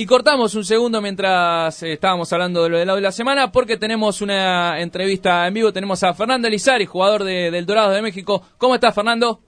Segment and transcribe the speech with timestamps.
[0.00, 3.50] Y cortamos un segundo mientras eh, estábamos hablando de lo del lado de la semana,
[3.50, 5.72] porque tenemos una entrevista en vivo.
[5.72, 8.40] Tenemos a Fernando Elizari, jugador de, del Dorado de México.
[8.58, 9.40] ¿Cómo estás, Fernando?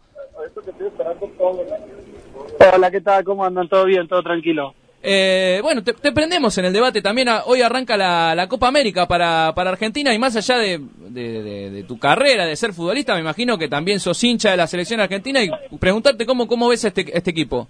[2.75, 3.23] Hola, ¿qué tal?
[3.23, 3.69] ¿Cómo andan?
[3.69, 4.09] ¿Todo bien?
[4.09, 4.75] ¿Todo tranquilo?
[5.05, 7.29] Eh, bueno, te, prendemos en el debate también.
[7.47, 10.81] hoy arranca la, la, Copa América para, para Argentina y más allá de,
[11.11, 14.99] de, tu carrera, de ser futbolista, me imagino que también sos hincha de la selección
[14.99, 17.69] argentina y preguntarte cómo, cómo ves este, este equipo.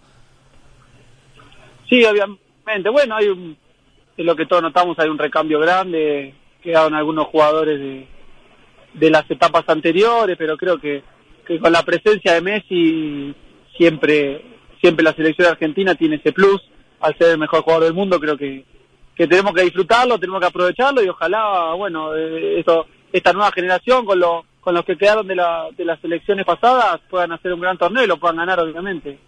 [1.91, 2.50] Sí, obviamente
[2.93, 3.57] bueno, hay un,
[4.16, 8.07] es lo que todos notamos, hay un recambio grande, quedaron algunos jugadores de,
[8.95, 11.03] de las etapas anteriores, pero creo que,
[11.46, 13.35] que con la presencia de Messi
[13.76, 14.45] siempre,
[14.81, 16.61] siempre la selección argentina tiene ese plus,
[17.00, 18.64] al ser el mejor jugador del mundo, creo que,
[19.14, 24.04] que tenemos que disfrutarlo, tenemos que aprovecharlo y ojalá, bueno, eh, esto, esta nueva generación
[24.04, 27.61] con, lo, con los que quedaron de, la, de las selecciones pasadas puedan hacer un
[27.61, 29.18] gran torneo y lo puedan ganar, obviamente.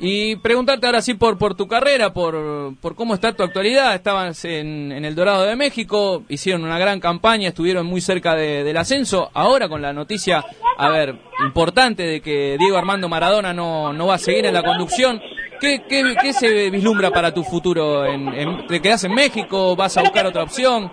[0.00, 3.96] Y preguntarte ahora sí por, por tu carrera, por, por cómo está tu actualidad.
[3.96, 8.76] Estabas en, en, el Dorado de México, hicieron una gran campaña, estuvieron muy cerca del
[8.76, 9.28] ascenso.
[9.34, 10.44] Ahora con la noticia,
[10.76, 14.62] a ver, importante de que Diego Armando Maradona no, no va a seguir en la
[14.62, 15.20] conducción.
[15.60, 18.06] ¿Qué, qué, qué se vislumbra para tu futuro?
[18.06, 19.74] ¿En, ¿Te quedas en México?
[19.74, 20.92] ¿Vas a buscar otra opción?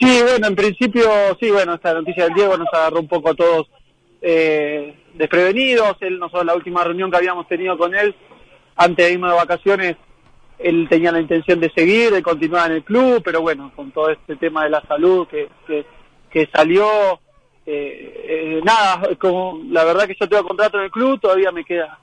[0.00, 3.34] Sí, bueno, en principio, sí, bueno, esta noticia del Diego nos agarró un poco a
[3.34, 3.68] todos.
[4.22, 5.96] Eh, desprevenidos.
[6.00, 8.14] Él, nosotros la última reunión que habíamos tenido con él,
[8.76, 9.96] antes de irme de vacaciones,
[10.58, 14.10] él tenía la intención de seguir, de continuar en el club, pero bueno, con todo
[14.10, 15.48] este tema de la salud que,
[16.30, 16.86] que, salió,
[17.66, 21.64] eh, eh, nada, como la verdad que yo tengo contrato en el club, todavía me
[21.64, 21.98] queda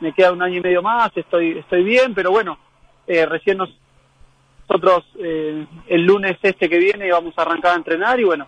[0.00, 2.58] me queda un año y medio más, estoy estoy bien, pero bueno,
[3.06, 8.46] eh, recién nosotros el lunes este que viene vamos a arrancar a entrenar y bueno,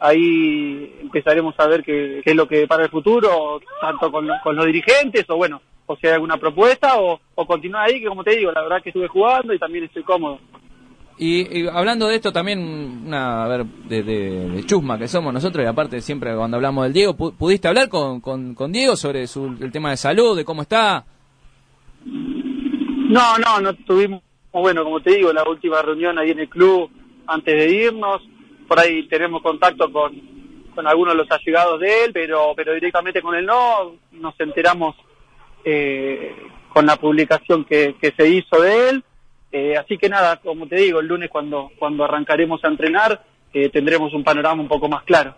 [0.00, 5.24] ahí empezaremos a ver qué, es lo que para el futuro, tanto con, los dirigentes
[5.28, 8.50] o bueno, o si hay alguna propuesta o, o continuar ahí, que como te digo,
[8.50, 10.40] la verdad que estuve jugando y también estoy cómodo.
[11.22, 16.00] Y, hablando de esto también, una, a ver, de, chusma que somos nosotros, y aparte
[16.00, 19.98] siempre cuando hablamos del Diego, ¿pudiste hablar con, con, Diego sobre su, el tema de
[19.98, 21.04] salud, de cómo está?
[22.06, 26.90] No, no, no tuvimos, bueno, como te digo, la última reunión ahí en el club
[27.26, 28.22] antes de irnos,
[28.70, 30.12] por ahí tenemos contacto con,
[30.72, 34.94] con algunos de los allegados de él, pero, pero directamente con él no, nos enteramos
[35.64, 36.36] eh,
[36.72, 39.04] con la publicación que, que, se hizo de él.
[39.50, 43.20] Eh, así que nada, como te digo, el lunes cuando, cuando arrancaremos a entrenar
[43.52, 45.34] eh, tendremos un panorama un poco más claro.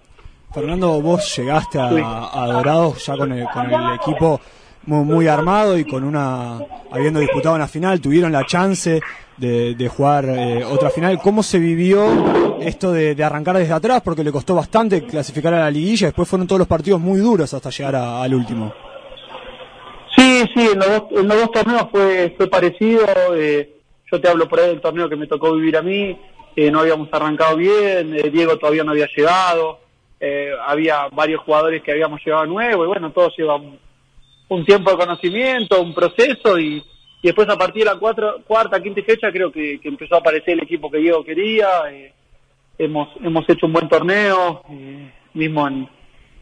[0.53, 4.43] Fernando, vos llegaste a, a Dorados ya con el, con el equipo
[4.87, 6.59] muy, muy, armado y con una,
[6.91, 9.01] habiendo disputado una final, tuvieron la chance
[9.37, 10.27] de, de jugar
[10.71, 11.19] otra final.
[11.19, 15.71] ¿Cómo se vivió esto de, arrancar desde atrás porque le costó bastante clasificar a la
[15.71, 18.73] liguilla, después fueron todos los partidos muy duros hasta llegar al último.
[20.17, 23.77] Sí, sí, en los dos, en los dos torneos fue, fue parecido, eh,
[24.11, 26.17] yo te hablo por ahí del torneo que me tocó vivir a mí,
[26.55, 29.81] eh, no habíamos arrancado bien, eh, Diego todavía no había llegado,
[30.69, 33.77] había varios jugadores que habíamos llegado nuevo y bueno, todos llevan
[34.53, 36.83] un tiempo de conocimiento, un proceso y,
[37.23, 40.65] después a partir de la cuatro, cuarta, quinta fecha creo que, empezó a aparecer el
[40.65, 41.69] equipo que Diego quería.
[41.91, 42.13] Eh,
[42.79, 45.89] hemos, hemos hecho un buen torneo, eh, mismo en,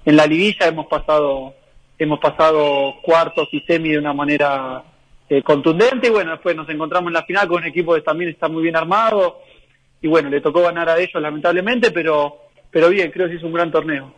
[0.05, 1.55] en la liguilla hemos pasado,
[1.99, 4.83] hemos pasado cuartos y semi de una manera
[5.29, 8.31] eh, contundente y bueno, después nos encontramos en la final con un equipo que también
[8.31, 9.41] está muy bien armado
[10.03, 12.39] y bueno, le tocó ganar a ellos lamentablemente, pero,
[12.73, 14.15] pero bien, creo que es un gran torneo.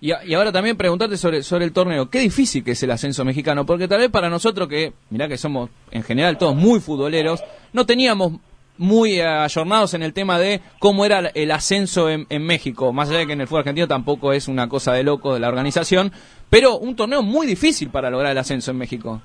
[0.00, 2.08] Y, y, ahora también preguntarte sobre, sobre el torneo.
[2.08, 5.36] Qué difícil que es el ascenso mexicano, porque tal vez para nosotros que, mirá que
[5.36, 8.40] somos en general todos muy futboleros, no teníamos
[8.80, 13.26] muy ayornados en el tema de cómo era el ascenso en, México, más allá de
[13.26, 16.10] que en el fútbol argentino tampoco es una cosa de loco de la organización,
[16.48, 19.20] pero un torneo muy difícil para lograr el ascenso en México.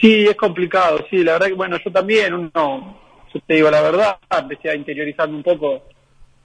[0.00, 3.00] Sí, es complicado, sí, la verdad que bueno, yo también, uno,
[3.34, 5.82] yo te digo la verdad, empecé a interiorizarme un poco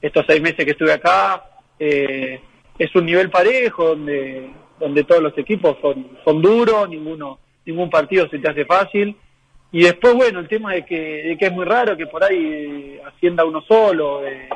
[0.02, 1.44] estos seis meses que estuve acá,
[1.78, 2.41] eh,
[2.78, 8.28] es un nivel parejo donde, donde todos los equipos son, son duros, ninguno, ningún partido
[8.29, 9.16] se te hace fácil,
[9.73, 12.37] y después, bueno, el tema de que, de que es muy raro que por ahí
[12.37, 14.23] eh, ascienda uno solo.
[14.23, 14.47] Eh,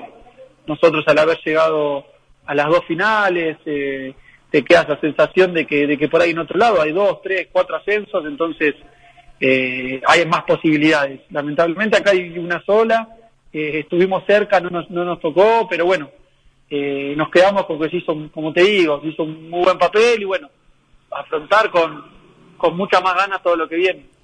[0.67, 2.05] nosotros al haber llegado
[2.45, 4.13] a las dos finales, eh,
[4.51, 7.19] te queda esa sensación de que, de que por ahí en otro lado hay dos,
[7.23, 8.75] tres, cuatro ascensos, entonces
[9.39, 11.21] hay más posibilidades.
[11.31, 13.09] Lamentablemente acá hay una sola,
[13.51, 16.11] estuvimos cerca, no nos, no nos tocó, pero bueno,
[16.69, 20.25] nos quedamos porque se hizo, como te digo, se hizo un muy buen papel y
[20.25, 20.49] bueno,
[21.11, 22.03] afrontar con,
[22.57, 24.17] con mucha más ganas todo lo que viene.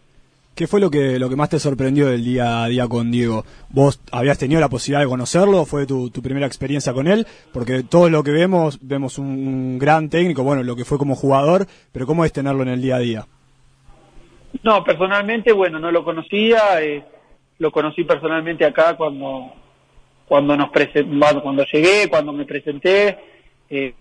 [0.56, 3.44] ¿Qué fue lo que, lo que más te sorprendió del día a día con Diego?
[3.70, 5.66] ¿Vos habías tenido la posibilidad de conocerlo?
[5.66, 7.26] ¿Fue tu, tu primera experiencia con él?
[7.52, 11.66] Porque todo lo que vemos, vemos un, gran técnico, bueno, lo que fue como jugador,
[11.92, 13.26] pero ¿cómo es tenerlo en el día a día?
[14.62, 17.04] No, personalmente, bueno, no lo conocía, eh,
[17.58, 19.52] lo conocí personalmente acá cuando
[20.28, 23.18] cuando nos cuando llegué, cuando me presenté,
[23.70, 23.94] eh,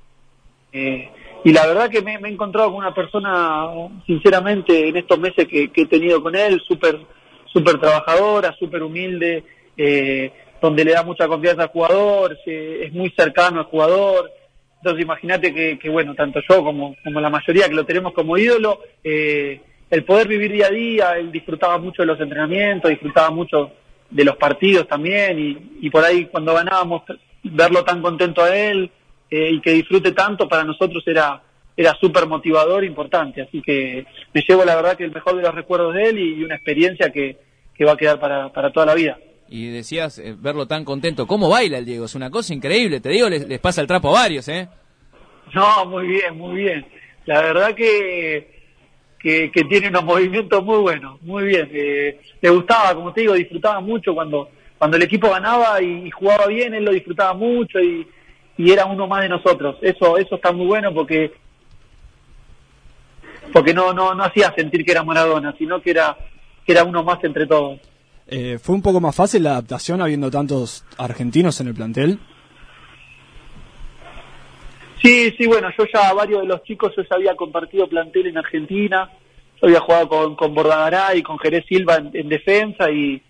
[0.73, 1.11] eh,
[1.45, 3.69] y la verdad que me, he encontrado con una persona,
[4.07, 6.99] sinceramente, en estos meses que, he tenido con él, súper
[7.47, 9.45] super trabajadora, súper humilde,
[9.77, 14.31] eh, donde le da mucha confianza al jugador, es muy cercano al jugador.
[14.77, 18.81] Entonces imagínate que, bueno, tanto yo como, como la mayoría que lo tenemos como ídolo,
[19.05, 19.61] eh,
[19.91, 23.71] el poder vivir día a día, él disfrutaba mucho de los entrenamientos, disfrutaba mucho
[24.13, 27.03] de los partidos también, y, y por ahí cuando ganábamos,
[27.43, 28.91] verlo tan contento a él,
[29.31, 31.43] eh, y que disfrute tanto, para nosotros era
[31.77, 33.43] era súper motivador, importante.
[33.43, 36.45] Así que me llevo la verdad que el mejor de los recuerdos de él y,
[36.45, 37.39] una experiencia que,
[37.75, 39.19] que, va a quedar para, para toda la vida.
[39.49, 41.27] Y decías eh, verlo tan contento.
[41.27, 42.07] ¿Cómo baila el Diego?
[42.07, 43.01] Es una cosa increíble.
[43.01, 44.69] Te digo, les, pasa el trapo a varios, ¿eh?
[45.55, 46.87] No, muy bien, muy bien.
[47.27, 48.62] La verdad que,
[49.23, 51.69] que, tiene unos movimientos muy buenos, muy bien.
[51.73, 54.49] Eh, le gustaba, como te digo, disfrutaba mucho cuando,
[54.79, 58.07] cuando el equipo ganaba y jugaba bien, él lo disfrutaba mucho y
[58.57, 59.77] y era uno más de nosotros.
[59.81, 61.33] Eso, eso está muy bueno porque
[63.53, 66.17] porque no, no, no hacía sentir que era Maradona, sino que era,
[66.65, 67.81] que era uno más entre todos.
[68.27, 72.19] Eh, ¿Fue un poco más fácil la adaptación habiendo tantos argentinos en el plantel?
[75.03, 78.39] Sí, sí, bueno, yo ya varios de los chicos yo ya había compartido plantel en
[78.39, 79.11] Argentina,
[79.61, 80.55] yo había jugado con, con
[81.15, 83.21] y con Jerez Silva en defensa y,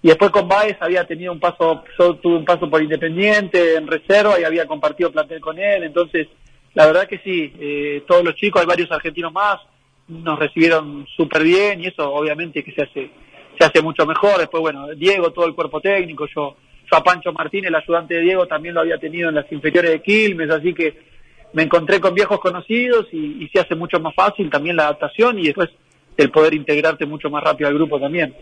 [0.00, 3.88] y después con Baez había tenido un paso, yo tuve un paso por Independiente en
[3.88, 6.28] reserva y había compartido plantel con él, entonces
[6.74, 9.58] la verdad que sí, eh, todos los chicos, hay varios argentinos más,
[10.06, 13.10] nos recibieron súper bien y eso obviamente que se hace
[13.58, 16.54] se hace mucho mejor, después bueno, Diego, todo el cuerpo técnico, yo,
[16.90, 19.90] yo a Pancho Martínez, el ayudante de Diego, también lo había tenido en las inferiores
[19.90, 20.96] de Quilmes, así que
[21.52, 25.38] me encontré con viejos conocidos y, y se hace mucho más fácil también la adaptación
[25.38, 25.70] y después
[26.16, 28.34] el poder integrarte mucho más rápido al grupo también.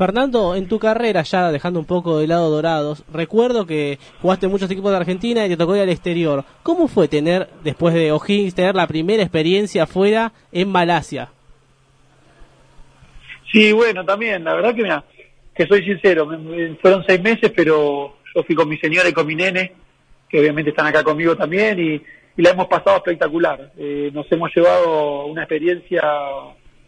[0.00, 4.70] Fernando, en tu carrera, ya dejando un poco de lado Dorados, recuerdo que jugaste muchos
[4.70, 6.42] equipos de Argentina y te tocó ir al exterior.
[6.62, 11.28] ¿Cómo fue tener, después de O'Higgins, tener la primera experiencia fuera en Malasia?
[13.52, 15.04] Sí, bueno, también, la verdad que mira,
[15.54, 16.26] que soy sincero,
[16.80, 19.72] fueron seis meses, pero yo fui con mi señora y con mi nene,
[20.28, 22.02] que obviamente están acá conmigo también, y,
[22.36, 23.72] la hemos pasado espectacular.
[23.76, 26.02] Eh, nos hemos llevado una experiencia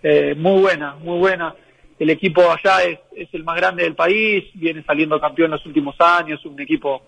[0.02, 1.54] eh, muy buena, muy buena
[2.02, 5.94] el equipo allá es, el más grande del país, viene saliendo campeón en los últimos
[6.00, 7.02] años, un equipo,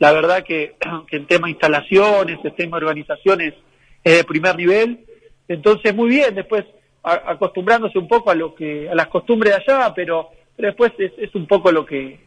[0.00, 0.74] la verdad que,
[1.06, 3.54] que en tema instalaciones, en tema organizaciones,
[4.02, 5.06] es de primer nivel.
[5.46, 6.64] Entonces, muy bien, después
[7.02, 10.30] acostumbrándose un poco a lo que a las costumbres de allá, pero,
[10.60, 12.18] después es, es, un poco lo que,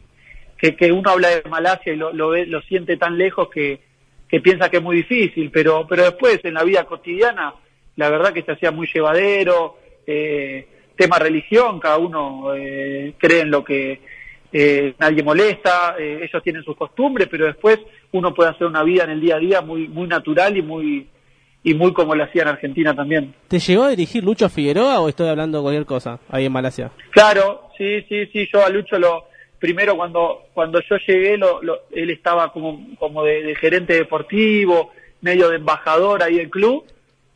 [0.57, 3.79] que, uno habla de Malasia y lo, lo, lo siente tan lejos que,
[4.27, 7.53] que piensa que es muy difícil, pero, pero después en la vida cotidiana,
[7.95, 9.77] la verdad que se hacía muy llevadero,
[10.07, 14.01] eh, tema religión, cada uno eh, cree en lo que
[14.51, 17.79] eh, nadie molesta, eh, ellos tienen sus costumbres, pero después
[18.11, 21.07] uno puede hacer una vida en el día a día muy muy natural y muy
[21.63, 23.33] y muy como lo hacía en Argentina también.
[23.47, 26.91] ¿Te llegó a dirigir Lucho Figueroa o estoy hablando de cualquier cosa ahí en Malasia?
[27.11, 29.25] Claro, sí, sí, sí, yo a Lucho lo
[29.59, 31.61] primero cuando cuando yo llegué lo,
[31.91, 36.83] él estaba como como de gerente deportivo, medio de embajador ahí del club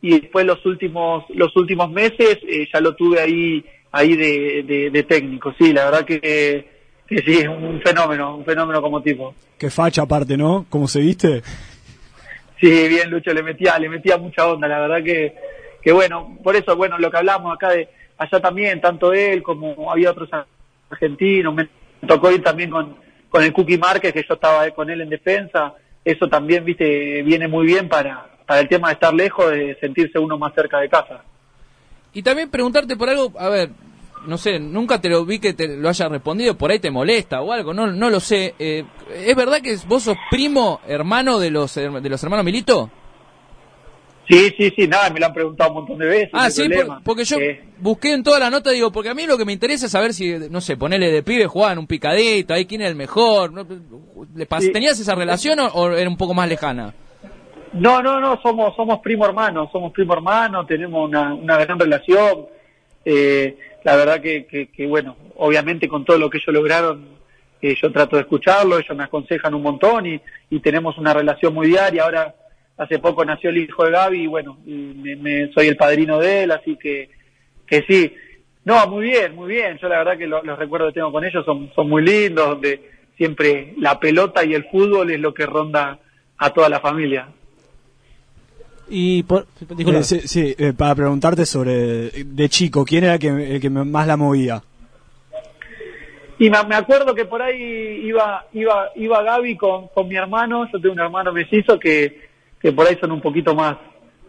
[0.02, 5.04] y después los últimos los últimos meses eh, ya lo tuve ahí ahí de, de,
[5.04, 6.19] técnico sí la verdad que,
[7.07, 11.00] que sí es un fenómeno un fenómeno como tipo qué facha aparte no cómo se
[11.00, 11.42] viste
[12.59, 15.35] sí bien Lucho le metía le metía mucha onda la verdad que
[15.81, 19.92] que bueno por eso bueno lo que hablamos acá de allá también tanto él como
[19.92, 20.30] había otros
[20.90, 21.69] argentinos me
[22.07, 22.97] tocó ir también con
[23.30, 25.73] con el Cookie Márquez que yo estaba con él en defensa
[26.04, 30.18] eso también viste viene muy bien para para el tema de estar lejos, de sentirse
[30.18, 31.21] uno más cerca de casa.
[32.14, 33.69] Y también preguntarte por algo, a ver,
[34.26, 37.42] no sé, nunca te lo vi que te lo haya respondido, por ahí te molesta
[37.42, 38.56] o algo, no, no lo sé.
[38.59, 38.83] Eh,
[39.14, 42.90] ¿Es verdad que vos sos primo hermano de los, de los hermanos Milito?
[44.30, 46.30] Sí, sí, sí, nada, me lo han preguntado un montón de veces.
[46.33, 46.68] Ah, sí,
[47.06, 49.54] porque yo eh, busqué en toda la nota, digo, porque a mí lo que me
[49.54, 52.90] interesa es saber si, no sé, ponerle de pibe, jugaban un picadito, ahí quién es
[52.90, 53.54] el mejor.
[54.74, 56.94] ¿Tenías esa relación o era un poco más lejana?
[57.74, 62.47] No, no, no, somos, somos primo hermano, somos primo hermano, tenemos una, una gran relación.
[63.06, 63.57] Eh,
[63.88, 67.08] la verdad que, que, bueno, obviamente con todo lo que ellos lograron,
[67.62, 71.54] eh, yo trato de escucharlo, ellos me aconsejan un montón y, y tenemos una relación
[71.54, 72.04] muy diaria.
[72.04, 72.36] Ahora,
[72.76, 76.52] hace poco nació el hijo de Gaby y bueno, me, soy el padrino de él,
[76.52, 77.10] así que,
[77.66, 78.14] que sí.
[78.66, 79.78] No, muy bien, muy bien.
[79.78, 82.92] Yo la verdad que los recuerdos que tengo con ellos son, son muy lindos, donde
[83.16, 85.98] siempre la pelota y el fútbol es lo que ronda
[86.38, 87.30] a toda la familia.
[88.90, 89.48] Y por,
[89.80, 94.08] eh, sí, eh, para preguntarte sobre de chico, ¿quién era el que, el que más
[94.08, 94.64] la movía?
[96.40, 100.80] Y me, acuerdo que por ahí iba iba iba Gaby con, con mi hermano, yo
[100.80, 102.28] tengo un hermano mellizo que,
[102.62, 103.78] que por ahí son un poquito más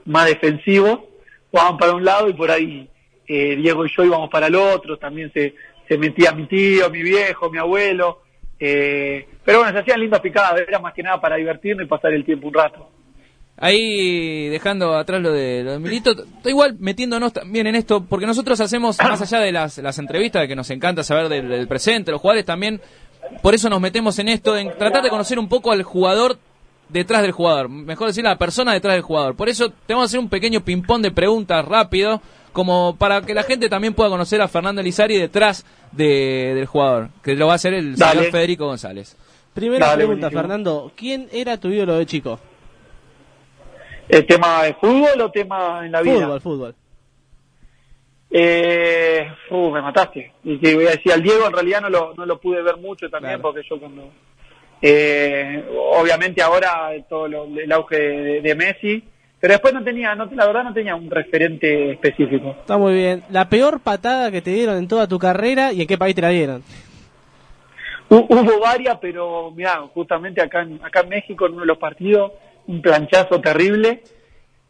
[0.07, 1.01] más defensivos,
[1.51, 2.89] jugaban para un lado y por ahí
[3.27, 5.55] eh, Diego y yo íbamos para el otro, también se,
[5.87, 8.23] se metía mi tío, mi viejo, mi abuelo,
[8.59, 12.13] eh, pero bueno, se hacían lindas picadas, era más que nada para divertirnos y pasar
[12.13, 12.91] el tiempo un rato.
[13.61, 16.13] Ahí dejando atrás lo de, lo de Milito,
[16.45, 20.55] igual metiéndonos también en esto, porque nosotros hacemos, más allá de las, las entrevistas, que
[20.55, 22.81] nos encanta saber del, presente, los jugadores también,
[23.43, 26.39] por eso nos metemos en esto, en tratar de conocer un poco al jugador
[26.89, 29.35] detrás del jugador, mejor decir, la persona detrás del jugador.
[29.35, 32.23] Por eso tenemos que hacer un pequeño ping-pong de preguntas rápido,
[32.53, 37.35] como para que la gente también pueda conocer a Fernando Elizari detrás del jugador, que
[37.35, 39.17] lo va a hacer el señor Federico González.
[39.53, 42.39] Primera pregunta, Fernando, ¿quién era tu ídolo de chico?
[44.09, 46.21] ¿El tema de fútbol o tema en la vida?
[46.21, 46.75] Fútbol, fútbol.
[48.31, 50.33] Eh, uh, me mataste.
[50.45, 52.77] Y que voy a decir, al Diego en realidad no lo, no lo pude ver
[52.77, 54.11] mucho también porque yo cuando...
[54.81, 57.97] Eh, obviamente ahora todo el auge
[58.41, 59.03] de, Messi,
[59.41, 62.55] pero después no tenía, no, la verdad no tenía un referente específico.
[62.61, 63.25] Está muy bien.
[63.29, 66.23] ¿La peor patada que te dieron en toda tu carrera y en qué país te
[66.23, 66.63] la dieron?
[68.09, 72.33] Hubo varias, pero mira, justamente acá en, acá en México en uno de los partidos
[72.69, 74.03] un planchazo terrible,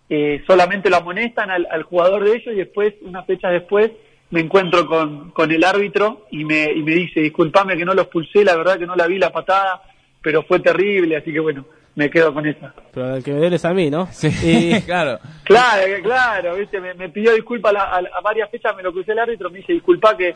[0.08, 3.90] eh, solamente lo amonestan al, jugador de ellos y después, unas fechas después,
[4.30, 8.02] me encuentro con, con el árbitro y me, y me dice, disculpame que no lo
[8.02, 9.82] expulsé, la verdad que no la vi la patada,
[10.22, 12.72] pero fue terrible, así que bueno, me quedo con esa.
[12.92, 14.06] Pero el que me duele es a mí, ¿no?
[14.12, 15.18] Sí, claro.
[15.42, 16.80] Claro, claro, ¿viste?
[16.80, 20.16] Me, pidió disculpas a, a, varias fechas, me lo crucé el árbitro, me dice, disculpa
[20.16, 20.34] que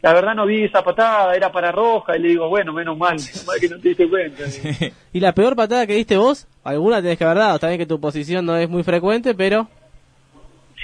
[0.00, 3.16] la verdad no vi esa patada, era para roja, y le digo, bueno, menos mal,
[3.16, 4.44] menos mal que no te diste cuenta.
[5.12, 6.46] ¿Y la peor patada que diste vos?
[6.68, 9.66] Alguna tenés que haber dado, también que tu posición no es muy frecuente, pero...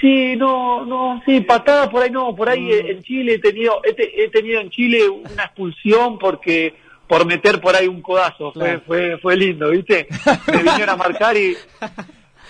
[0.01, 2.87] Sí, no, no, sí, patada por ahí no, por ahí mm.
[2.87, 6.73] en Chile he tenido, he, tenido en Chile una expulsión porque
[7.07, 10.07] por meter por ahí un codazo, fue, fue, fue lindo, ¿viste?
[10.51, 11.55] Me vinieron a marcar y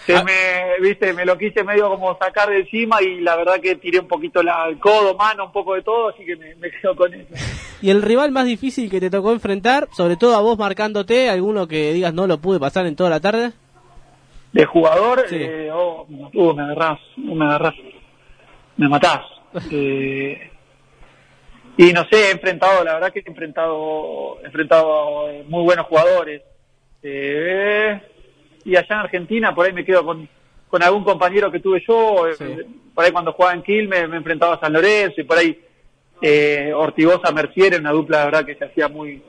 [0.06, 0.24] se ah.
[0.24, 4.00] me, viste, me lo quise medio como sacar de encima y la verdad que tiré
[4.00, 7.14] un poquito la, el codo, mano, un poco de todo, así que me, quedo con
[7.14, 7.28] eso.
[7.82, 11.68] ¿Y el rival más difícil que te tocó enfrentar, sobre todo a vos marcándote, alguno
[11.68, 13.52] que digas no lo pude pasar en toda la tarde?
[14.54, 17.76] De jugador, eh, oh, uh, me agarrás, me agarrás,
[18.78, 19.22] me matás.
[19.72, 20.52] eh,
[21.78, 25.88] y no sé, he enfrentado, la verdad que he enfrentado, he enfrentado eh, muy buenos
[25.88, 26.42] jugadores.
[27.04, 28.02] Eh,
[28.66, 30.28] y allá en Argentina por ahí me quedo con,
[30.68, 34.56] con algún compañero que tuve yo, eh, por ahí cuando jugaba en Quilmes me, enfrentaba
[34.56, 35.58] a San Lorenzo y por ahí
[36.22, 39.22] eh, Ortigosa Mercier, una dupla de verdad que se hacía muy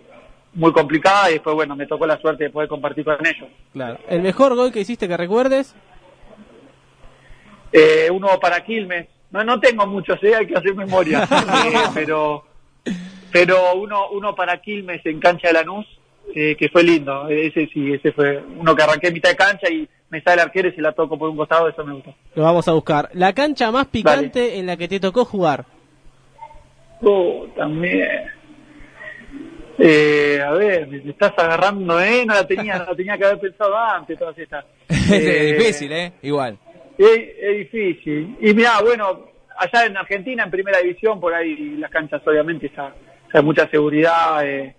[0.54, 3.48] muy complicada y después bueno me tocó la suerte de poder compartir con ellos.
[3.72, 3.98] Claro.
[4.08, 5.74] ¿El mejor gol que hiciste que recuerdes?
[7.72, 9.06] Eh, uno para Quilmes.
[9.30, 10.34] No, no tengo muchos, ¿eh?
[10.34, 11.28] hay que hacer memoria.
[11.66, 12.44] Eh, pero
[13.32, 15.86] pero uno uno para Quilmes en cancha de Lanús
[16.34, 17.28] eh, que fue lindo.
[17.28, 20.48] Ese sí, ese fue uno que arranqué en mitad de cancha y me sale el
[20.48, 22.14] arquero y se la toco por un costado, eso me gustó.
[22.34, 23.08] Lo vamos a buscar.
[23.12, 25.64] La cancha más picante en la que te tocó jugar.
[27.02, 28.30] Oh, también.
[29.78, 32.24] Eh, a ver, me estás agarrando, ¿eh?
[32.24, 34.64] No la tenía, no la tenía que haber pensado antes, todas estas.
[34.88, 36.12] es difícil, ¿eh?
[36.22, 36.58] Igual.
[36.96, 38.36] Es, difícil.
[38.40, 39.26] Y mira, bueno,
[39.58, 42.94] allá en Argentina, en primera división, por ahí las canchas obviamente está,
[43.32, 44.46] hay mucha seguridad.
[44.46, 44.75] Eh,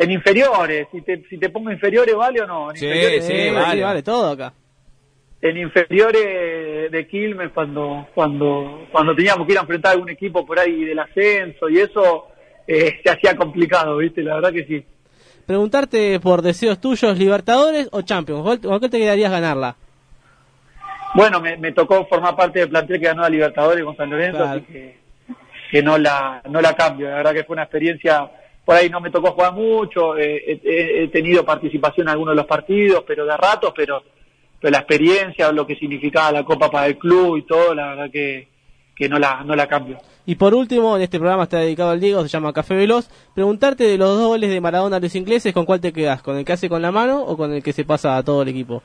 [0.00, 2.70] en inferiores, si te, si te pongo inferiores, ¿vale o no?
[2.74, 2.88] sí,
[3.20, 3.82] sí, vale.
[3.82, 4.54] vale todo acá.
[5.42, 10.46] En inferiores de Quilmes, cuando, cuando, cuando teníamos que ir a enfrentar a algún equipo
[10.46, 12.28] por ahí del ascenso y eso,
[12.66, 14.22] eh, se hacía complicado, ¿viste?
[14.22, 14.82] La verdad que sí.
[15.44, 18.58] Preguntarte por deseos tuyos, ¿Libertadores o Champions?
[18.62, 19.76] ¿Con qué te quedarías ganarla?
[21.14, 24.44] Bueno, me, me, tocó formar parte del plantel que ganó a Libertadores con San Lorenzo,
[24.44, 24.96] así que,
[25.70, 27.10] que no, la, no la cambio.
[27.10, 28.30] La verdad que fue una experiencia
[28.64, 32.46] por ahí no me tocó jugar mucho, eh, he tenido participación en algunos de los
[32.46, 34.02] partidos, pero de ratos, pero,
[34.60, 38.10] pero la experiencia, lo que significaba la Copa para el club y todo, la verdad
[38.10, 38.48] que,
[38.94, 39.98] que no la, no la cambio.
[40.26, 43.84] Y por último, en este programa está dedicado al Diego, se llama Café Veloz, preguntarte
[43.84, 46.22] de los dos goles de Maradona a los ingleses, ¿con cuál te quedas?
[46.22, 48.42] ¿Con el que hace con la mano o con el que se pasa a todo
[48.42, 48.82] el equipo?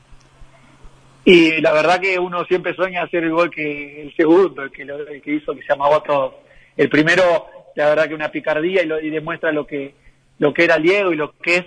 [1.24, 4.82] Y la verdad que uno siempre sueña hacer el gol que el segundo, el que,
[4.82, 6.38] el que hizo, que se llama otro.
[6.76, 9.94] El primero la verdad que una picardía y, demuestra lo que
[10.38, 11.64] lo que era Diego y lo que es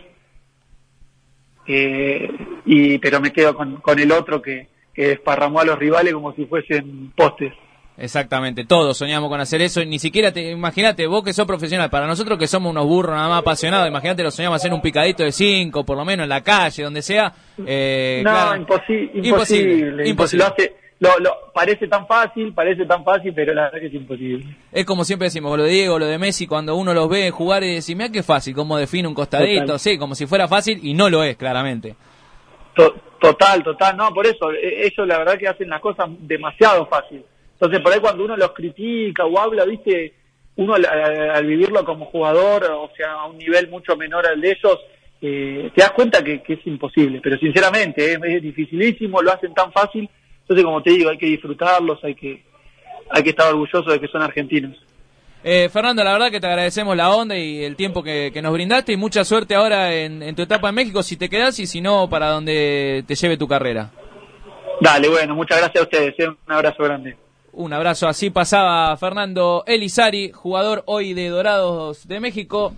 [1.67, 2.29] eh,
[2.65, 6.33] y pero me quedo con, con el otro que, que desparramó a los rivales como
[6.33, 7.53] si fuesen postes
[7.99, 9.83] Exactamente, todos soñamos con hacer eso.
[9.83, 13.27] Ni siquiera te, imagínate, vos que sos profesional, para nosotros que somos unos burros nada
[13.27, 16.41] más apasionados, imagínate lo soñamos hacer un picadito de cinco, por lo menos en la
[16.41, 17.33] calle, donde sea.
[17.65, 20.45] Eh, no, imposible, imposible, imposible.
[20.45, 20.55] Lo,
[20.99, 24.45] lo, parece tan fácil, parece tan fácil, pero la verdad que es imposible.
[24.71, 27.63] Es como siempre decimos, lo de Diego, lo de Messi, cuando uno los ve jugar
[27.63, 30.93] y dice, mira qué fácil, cómo define un costadito, sí, como si fuera fácil y
[30.93, 31.95] no lo es, claramente.
[33.19, 37.23] Total, total, no, por eso, e, ellos la verdad que hacen las cosas demasiado fácil.
[37.53, 40.13] Entonces, por ahí cuando uno los critica o habla, viste,
[40.55, 44.79] uno al, vivirlo como jugador, o sea, a un nivel mucho menor al de ellos,
[45.21, 47.19] eh, te das cuenta que, es imposible.
[47.21, 50.09] Pero sinceramente, es dificilísimo, lo hacen tan fácil
[50.49, 52.43] entonces, como te digo, hay que disfrutarlos, hay que,
[53.11, 54.75] hay que estar orgullosos de que son argentinos.
[55.43, 58.93] Eh, Fernando, la verdad que te agradecemos la onda y el tiempo que, nos brindaste
[58.93, 62.09] y mucha suerte ahora en, tu etapa en México, si te quedas y si no,
[62.09, 63.91] para donde te lleve tu carrera.
[64.81, 67.15] Dale, bueno, muchas gracias a ustedes, eh, un abrazo grande.
[67.51, 72.73] Un abrazo, así pasaba Fernando Elizari, jugador hoy de Dorados de México.